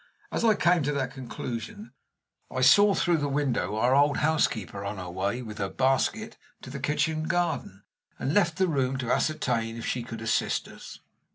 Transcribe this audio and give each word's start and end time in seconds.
As 0.31 0.43
I 0.43 0.55
came 0.55 0.81
to 0.81 0.91
that 0.93 1.13
conclusion, 1.13 1.91
I 2.49 2.61
saw 2.61 2.95
through 2.95 3.17
the 3.17 3.29
window 3.29 3.75
our 3.75 3.93
old 3.93 4.17
housekeeper 4.17 4.83
on 4.83 4.97
her 4.97 5.11
way, 5.11 5.43
with 5.43 5.59
her 5.59 5.69
basket, 5.69 6.39
to 6.63 6.71
the 6.71 6.79
kitchen 6.79 7.25
garden, 7.25 7.83
and 8.17 8.33
left 8.33 8.57
the 8.57 8.67
room 8.67 8.97
to 8.97 9.11
ascertain 9.11 9.77
if 9.77 9.85
she 9.85 10.01
could 10.01 10.21
assist 10.23 10.67
us. 10.67 11.01